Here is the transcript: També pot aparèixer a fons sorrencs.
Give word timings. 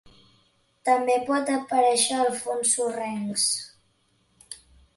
També 0.89 1.17
pot 1.27 1.51
aparèixer 1.57 2.17
a 2.23 2.33
fons 2.39 2.73
sorrencs. 2.79 3.47